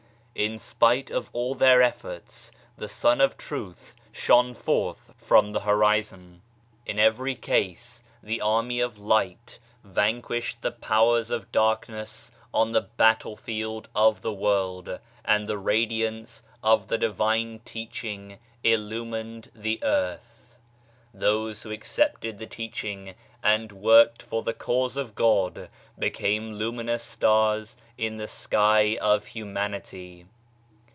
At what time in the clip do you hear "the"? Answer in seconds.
2.77-2.87, 5.51-5.59, 8.23-8.39, 10.61-10.87, 12.71-12.81, 14.21-14.33, 15.49-15.57, 16.87-16.97, 19.53-19.83, 22.39-22.47, 24.43-24.53, 28.17-28.27